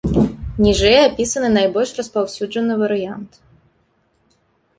Ніжэй 0.67 0.97
апісаны 1.01 1.47
найбольш 1.57 1.89
распаўсюджаны 1.99 2.73
варыянт. 2.81 3.39